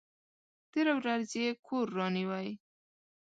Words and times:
تېره 0.71 0.93
ورځ 0.99 1.29
یې 1.41 1.49
کور 1.67 1.87
رانیوی! 1.97 2.49